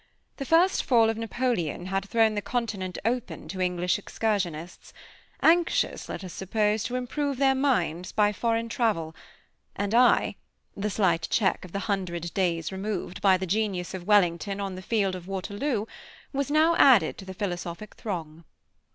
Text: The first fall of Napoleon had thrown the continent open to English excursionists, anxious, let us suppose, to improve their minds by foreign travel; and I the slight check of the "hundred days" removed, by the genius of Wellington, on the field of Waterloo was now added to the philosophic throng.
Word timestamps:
The 0.37 0.45
first 0.45 0.81
fall 0.83 1.11
of 1.11 1.17
Napoleon 1.19 1.85
had 1.85 2.09
thrown 2.09 2.33
the 2.33 2.41
continent 2.41 2.97
open 3.05 3.47
to 3.49 3.61
English 3.61 3.99
excursionists, 3.99 4.93
anxious, 5.43 6.09
let 6.09 6.23
us 6.23 6.33
suppose, 6.33 6.83
to 6.85 6.95
improve 6.95 7.37
their 7.37 7.53
minds 7.53 8.11
by 8.11 8.33
foreign 8.33 8.67
travel; 8.67 9.15
and 9.75 9.93
I 9.93 10.37
the 10.75 10.89
slight 10.89 11.27
check 11.29 11.63
of 11.63 11.71
the 11.71 11.77
"hundred 11.85 12.33
days" 12.33 12.71
removed, 12.71 13.21
by 13.21 13.37
the 13.37 13.45
genius 13.45 13.93
of 13.93 14.07
Wellington, 14.07 14.59
on 14.59 14.73
the 14.73 14.81
field 14.81 15.13
of 15.13 15.27
Waterloo 15.27 15.85
was 16.33 16.49
now 16.49 16.75
added 16.77 17.15
to 17.19 17.25
the 17.25 17.35
philosophic 17.35 17.93
throng. 17.93 18.43